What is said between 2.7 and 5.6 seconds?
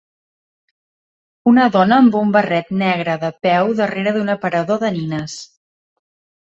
negre de peu darrere d'un aparador de nines.